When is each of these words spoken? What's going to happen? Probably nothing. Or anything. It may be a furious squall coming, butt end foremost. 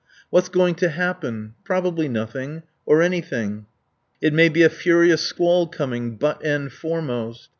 What's 0.31 0.49
going 0.49 0.73
to 0.81 0.89
happen? 0.89 1.53
Probably 1.63 2.09
nothing. 2.09 2.63
Or 2.87 3.03
anything. 3.03 3.67
It 4.19 4.33
may 4.33 4.49
be 4.49 4.63
a 4.63 4.67
furious 4.71 5.21
squall 5.21 5.67
coming, 5.67 6.15
butt 6.17 6.43
end 6.43 6.73
foremost. 6.73 7.49